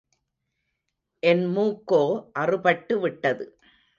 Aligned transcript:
என் 1.23 1.43
மூக்கோ 1.57 2.01
அறுபட்டு 2.39 2.99
விட்டது. 2.99 3.45